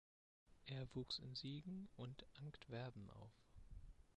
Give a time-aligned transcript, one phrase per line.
[0.65, 3.29] Er wuchs in Siegen und Antwerpen auf.